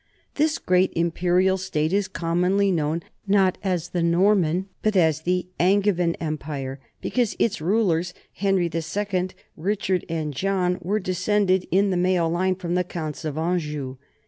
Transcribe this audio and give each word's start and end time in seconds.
This 0.33 0.57
great 0.57 0.91
imperial 0.95 1.57
state 1.59 1.93
is 1.93 2.07
commonly 2.07 2.71
known, 2.71 3.03
not 3.27 3.59
as 3.63 3.89
the 3.89 4.01
Norman, 4.01 4.67
but 4.81 4.95
as 4.95 5.21
the 5.21 5.47
Angevin, 5.59 6.15
empire, 6.15 6.79
because 7.01 7.35
its 7.37 7.61
rulers, 7.61 8.15
Henry 8.33 8.67
II, 8.73 9.27
Richard, 9.55 10.03
and 10.09 10.33
John, 10.33 10.79
were 10.81 10.99
descended 10.99 11.67
in 11.69 11.91
the 11.91 11.97
male 11.97 12.31
line 12.31 12.55
from 12.55 12.73
the 12.73 12.83
counts 12.83 13.23
of 13.23 13.37
Anjou. 13.37 13.97